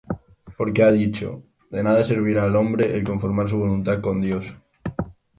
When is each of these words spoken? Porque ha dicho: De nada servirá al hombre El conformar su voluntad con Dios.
Porque 0.57 0.81
ha 0.83 0.91
dicho: 1.01 1.27
De 1.73 1.83
nada 1.83 2.03
servirá 2.03 2.41
al 2.45 2.55
hombre 2.55 2.97
El 2.97 3.03
conformar 3.03 3.47
su 3.47 3.59
voluntad 3.59 4.01
con 4.01 4.19
Dios. 4.19 4.55